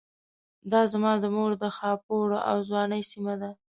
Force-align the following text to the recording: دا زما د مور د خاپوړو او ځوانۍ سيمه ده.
دا 0.71 0.81
زما 0.93 1.11
د 1.23 1.25
مور 1.35 1.51
د 1.63 1.65
خاپوړو 1.77 2.37
او 2.49 2.57
ځوانۍ 2.69 3.01
سيمه 3.11 3.33
ده. 3.41 3.51